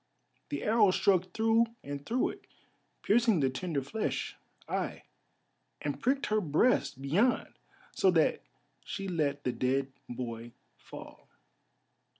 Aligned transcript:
The 0.49 0.63
arrow 0.63 0.89
struck 0.89 1.31
through 1.31 1.67
and 1.83 2.03
through 2.03 2.29
it, 2.29 2.47
piercing 3.03 3.39
the 3.39 3.51
tender 3.51 3.83
flesh, 3.83 4.35
aye, 4.67 5.03
and 5.79 5.99
pricked 5.99 6.25
her 6.25 6.41
breast 6.41 6.99
beyond, 6.99 7.53
so 7.91 8.09
that 8.09 8.41
she 8.83 9.07
let 9.07 9.43
the 9.43 9.51
dead 9.53 9.91
boy 10.09 10.53
fall. 10.75 11.27